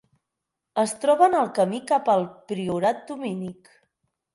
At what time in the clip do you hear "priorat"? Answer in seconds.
2.49-3.09